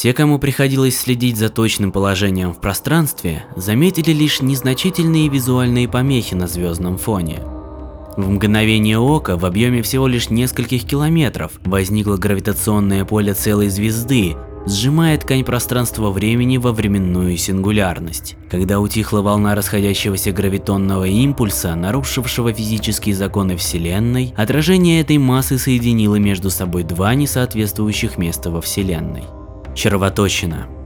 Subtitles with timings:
[0.00, 6.48] Те, кому приходилось следить за точным положением в пространстве, заметили лишь незначительные визуальные помехи на
[6.48, 7.40] звездном фоне.
[8.16, 15.18] В мгновение ока, в объеме всего лишь нескольких километров, возникло гравитационное поле целой звезды, сжимая
[15.18, 18.36] ткань пространства-времени во временную сингулярность.
[18.50, 26.48] Когда утихла волна расходящегося гравитонного импульса, нарушившего физические законы Вселенной, отражение этой массы соединило между
[26.48, 29.24] собой два несоответствующих места во Вселенной.
[29.74, 30.79] Червоточина.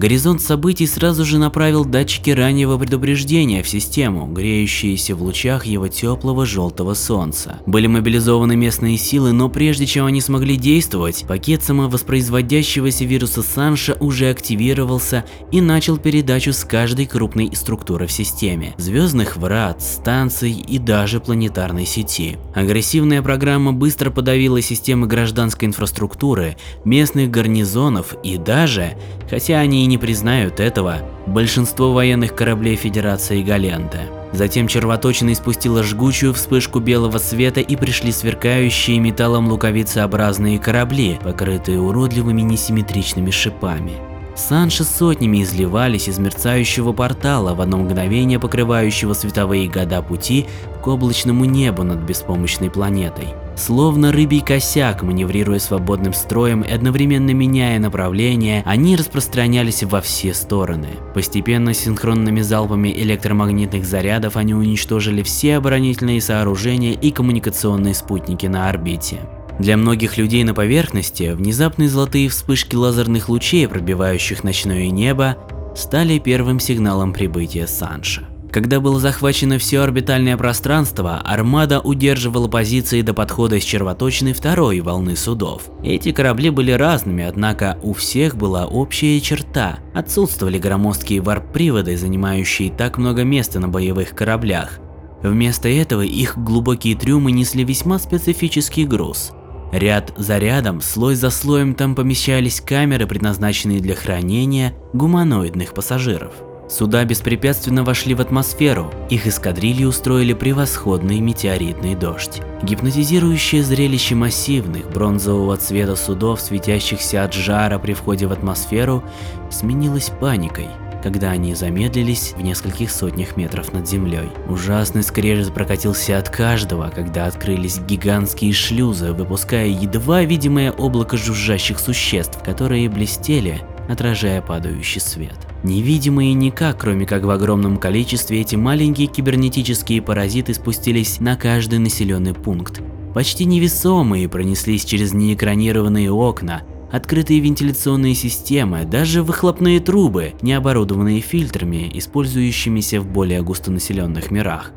[0.00, 6.46] Горизонт событий сразу же направил датчики раннего предупреждения в систему, греющиеся в лучах его теплого
[6.46, 7.58] желтого солнца.
[7.66, 14.30] Были мобилизованы местные силы, но прежде чем они смогли действовать, пакет самовоспроизводящегося вируса Санша уже
[14.30, 21.20] активировался и начал передачу с каждой крупной структуры в системе– звездных врат, станций и даже
[21.20, 22.38] планетарной сети.
[22.54, 26.56] Агрессивная программа быстро подавила системы гражданской инфраструктуры,
[26.86, 28.94] местных гарнизонов и даже,
[29.28, 34.02] хотя они и не признают этого большинство военных кораблей Федерации Галента.
[34.32, 42.42] Затем червоточина испустила жгучую вспышку белого света и пришли сверкающие металлом луковицеобразные корабли, покрытые уродливыми
[42.42, 43.94] несимметричными шипами.
[44.36, 50.46] Санши сотнями изливались из мерцающего портала, в одно мгновение покрывающего световые года пути
[50.82, 53.34] к облачному небу над беспомощной планетой.
[53.56, 60.88] Словно рыбий косяк, маневрируя свободным строем и одновременно меняя направление, они распространялись во все стороны.
[61.14, 69.20] Постепенно синхронными залпами электромагнитных зарядов они уничтожили все оборонительные сооружения и коммуникационные спутники на орбите.
[69.58, 75.36] Для многих людей на поверхности внезапные золотые вспышки лазерных лучей, пробивающих ночное небо,
[75.76, 78.29] стали первым сигналом прибытия Санша.
[78.50, 85.14] Когда было захвачено все орбитальное пространство, армада удерживала позиции до подхода с червоточиной второй волны
[85.16, 85.70] судов.
[85.84, 89.78] Эти корабли были разными, однако у всех была общая черта.
[89.94, 94.80] Отсутствовали громоздкие варп-приводы, занимающие так много места на боевых кораблях.
[95.22, 99.32] Вместо этого их глубокие трюмы несли весьма специфический груз.
[99.70, 106.34] Ряд за рядом, слой за слоем там помещались камеры, предназначенные для хранения гуманоидных пассажиров.
[106.70, 112.40] Суда беспрепятственно вошли в атмосферу, их эскадрильи устроили превосходный метеоритный дождь.
[112.62, 119.02] Гипнотизирующее зрелище массивных бронзового цвета судов, светящихся от жара при входе в атмосферу,
[119.50, 120.68] сменилось паникой,
[121.02, 124.30] когда они замедлились в нескольких сотнях метров над землей.
[124.48, 132.40] Ужасный скрежет прокатился от каждого, когда открылись гигантские шлюзы, выпуская едва видимое облако жужжащих существ,
[132.44, 135.49] которые блестели, отражая падающий свет.
[135.62, 142.32] Невидимые никак, кроме как в огромном количестве, эти маленькие кибернетические паразиты спустились на каждый населенный
[142.32, 142.80] пункт.
[143.14, 151.90] Почти невесомые пронеслись через неэкранированные окна, открытые вентиляционные системы, даже выхлопные трубы, не оборудованные фильтрами,
[151.92, 154.72] использующимися в более густонаселенных мирах.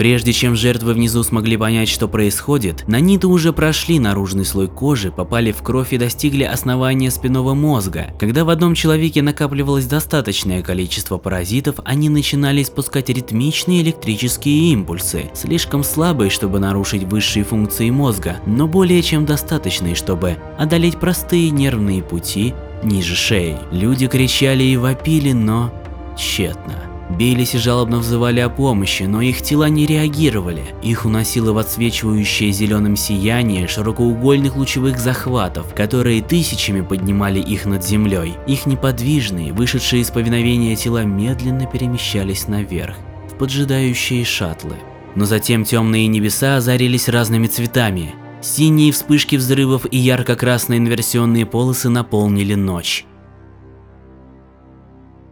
[0.00, 5.52] Прежде чем жертвы внизу смогли понять, что происходит, наниты уже прошли наружный слой кожи, попали
[5.52, 8.06] в кровь и достигли основания спинного мозга.
[8.18, 15.84] Когда в одном человеке накапливалось достаточное количество паразитов, они начинали испускать ритмичные электрические импульсы, слишком
[15.84, 22.54] слабые, чтобы нарушить высшие функции мозга, но более чем достаточные, чтобы одолеть простые нервные пути
[22.82, 23.58] ниже шеи.
[23.70, 25.70] Люди кричали и вопили, но
[26.16, 26.89] тщетно.
[27.18, 30.62] Бились и жалобно взывали о помощи, но их тела не реагировали.
[30.82, 38.34] Их уносило в отсвечивающее зеленым сияние широкоугольных лучевых захватов, которые тысячами поднимали их над землей.
[38.46, 42.96] Их неподвижные, вышедшие из повиновения тела медленно перемещались наверх,
[43.28, 44.76] в поджидающие шаттлы.
[45.16, 48.14] Но затем темные небеса озарились разными цветами.
[48.40, 53.04] Синие вспышки взрывов и ярко-красные инверсионные полосы наполнили ночь.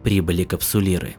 [0.03, 1.15] Прибыли капсулиры.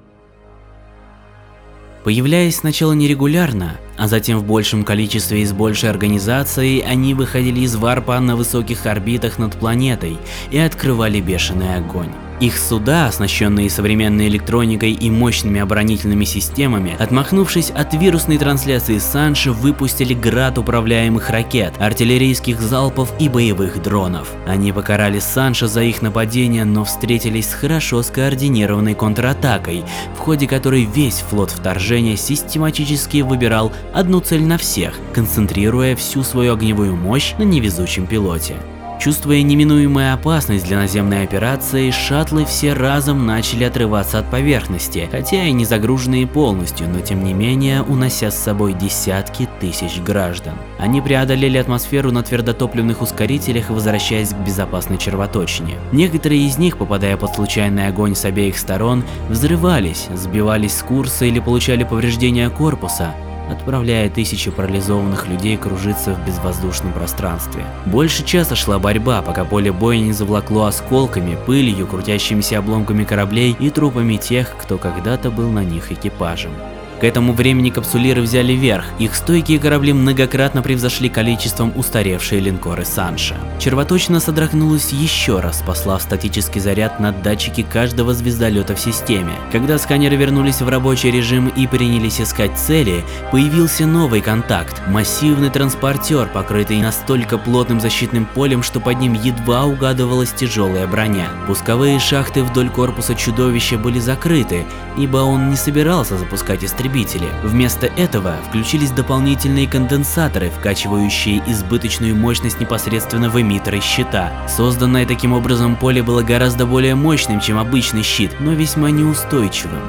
[2.04, 7.76] Появляясь сначала нерегулярно, а затем в большем количестве и с большей организацией, они выходили из
[7.76, 10.16] варпа на высоких орбитах над планетой
[10.50, 12.10] и открывали бешеный огонь.
[12.40, 20.14] Их суда, оснащенные современной электроникой и мощными оборонительными системами, отмахнувшись от вирусной трансляции Санши, выпустили
[20.14, 24.32] град управляемых ракет, артиллерийских залпов и боевых дронов.
[24.46, 29.84] Они покарали Санша за их нападение, но встретились с хорошо скоординированной контратакой,
[30.16, 36.54] в ходе которой весь флот вторжения систематически выбирал одну цель на всех, концентрируя всю свою
[36.54, 38.56] огневую мощь на невезучем пилоте.
[39.00, 45.52] Чувствуя неминуемую опасность для наземной операции, шаттлы все разом начали отрываться от поверхности, хотя и
[45.52, 50.52] не загруженные полностью, но тем не менее унося с собой десятки тысяч граждан.
[50.78, 55.76] Они преодолели атмосферу на твердотопливных ускорителях, возвращаясь к безопасной червоточине.
[55.92, 61.40] Некоторые из них, попадая под случайный огонь с обеих сторон, взрывались, сбивались с курса или
[61.40, 63.14] получали повреждения корпуса,
[63.50, 67.64] отправляя тысячи парализованных людей кружиться в безвоздушном пространстве.
[67.86, 73.70] Больше часа шла борьба, пока поле боя не завлакло осколками, пылью, крутящимися обломками кораблей и
[73.70, 76.52] трупами тех, кто когда-то был на них экипажем.
[77.00, 83.36] К этому времени капсулиры взяли верх, их стойкие корабли многократно превзошли количеством устаревшие линкоры Санша.
[83.58, 89.32] Червоточина содрогнулась еще раз, послав статический заряд на датчики каждого звездолета в системе.
[89.50, 93.02] Когда сканеры вернулись в рабочий режим и принялись искать цели,
[93.32, 100.32] появился новый контакт– массивный транспортер, покрытый настолько плотным защитным полем, что под ним едва угадывалась
[100.32, 101.30] тяжелая броня.
[101.46, 104.66] Пусковые шахты вдоль корпуса чудовища были закрыты,
[104.98, 107.28] ибо он не собирался запускать истребители потребители.
[107.42, 114.32] Вместо этого включились дополнительные конденсаторы, вкачивающие избыточную мощность непосредственно в эмиттеры щита.
[114.48, 119.80] Созданное таким образом поле было гораздо более мощным, чем обычный щит, но весьма неустойчивым.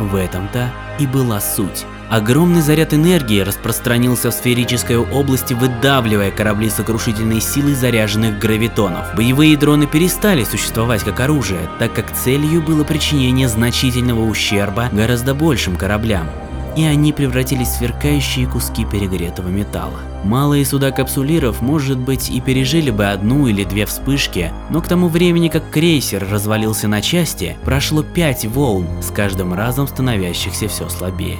[0.00, 1.86] В этом-то и была суть.
[2.08, 9.14] Огромный заряд энергии распространился в сферической области, выдавливая корабли сокрушительной силой заряженных гравитонов.
[9.16, 15.76] Боевые дроны перестали существовать как оружие, так как целью было причинение значительного ущерба гораздо большим
[15.76, 16.28] кораблям
[16.76, 20.00] и они превратились в сверкающие куски перегретого металла.
[20.24, 25.08] Малые суда капсулиров, может быть, и пережили бы одну или две вспышки, но к тому
[25.08, 31.38] времени, как крейсер развалился на части, прошло пять волн, с каждым разом становящихся все слабее.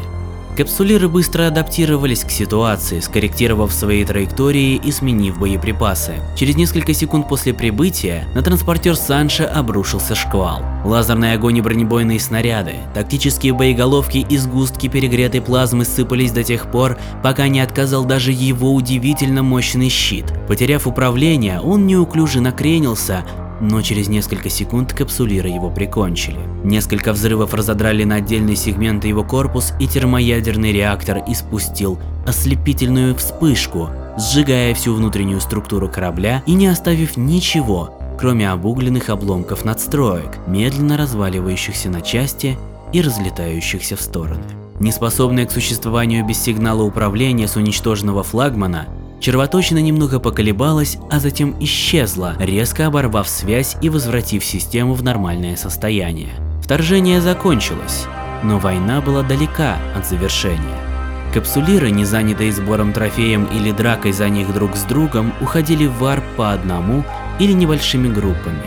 [0.57, 6.15] Капсулиры быстро адаптировались к ситуации, скорректировав свои траектории и сменив боеприпасы.
[6.35, 10.63] Через несколько секунд после прибытия на транспортер Санша обрушился шквал.
[10.83, 16.97] Лазерный огонь и бронебойные снаряды, тактические боеголовки и сгустки перегретой плазмы сыпались до тех пор,
[17.23, 20.33] пока не отказал даже его удивительно мощный щит.
[20.49, 23.27] Потеряв управление, он неуклюже накренился,
[23.61, 26.39] но через несколько секунд капсулиры его прикончили.
[26.65, 34.75] Несколько взрывов разодрали на отдельные сегменты его корпус, и термоядерный реактор испустил ослепительную вспышку, сжигая
[34.75, 42.01] всю внутреннюю структуру корабля и не оставив ничего, кроме обугленных обломков надстроек, медленно разваливающихся на
[42.01, 42.59] части
[42.93, 44.45] и разлетающихся в стороны.
[44.79, 48.87] Неспособная к существованию без сигнала управления с уничтоженного флагмана,
[49.21, 56.35] Червоточина немного поколебалась, а затем исчезла, резко оборвав связь и возвратив систему в нормальное состояние.
[56.63, 58.07] Вторжение закончилось,
[58.43, 60.87] но война была далека от завершения.
[61.33, 66.25] Капсулиры, не занятые сбором трофеем или дракой за них друг с другом, уходили в варп
[66.37, 67.05] по одному
[67.39, 68.65] или небольшими группами.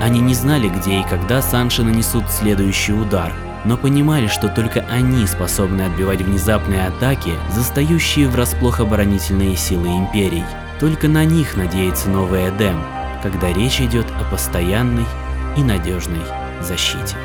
[0.00, 3.32] Они не знали, где и когда Санши нанесут следующий удар,
[3.64, 10.44] но понимали, что только они способны отбивать внезапные атаки, застающие врасплох оборонительные силы Империй.
[10.80, 12.82] Только на них надеется новый Эдем,
[13.22, 15.06] когда речь идет о постоянной
[15.56, 16.22] и надежной
[16.60, 17.16] защите.